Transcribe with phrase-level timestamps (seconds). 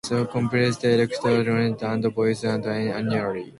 [0.09, 3.45] The commissioners elect a chairman and vice-chairman annually.